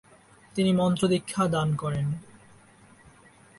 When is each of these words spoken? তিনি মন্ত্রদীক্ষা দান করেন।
তিনি 0.55 0.71
মন্ত্রদীক্ষা 0.73 1.43
দান 1.47 1.69
করেন। 1.75 2.07